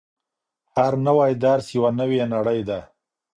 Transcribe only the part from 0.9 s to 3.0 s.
نوی درس یوه نوې نړۍ ده.